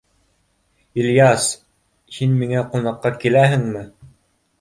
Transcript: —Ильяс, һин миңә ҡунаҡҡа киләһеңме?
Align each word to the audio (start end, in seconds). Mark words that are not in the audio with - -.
—Ильяс, 1.01 1.45
һин 2.15 2.33
миңә 2.39 2.63
ҡунаҡҡа 2.73 3.13
киләһеңме? 3.25 3.85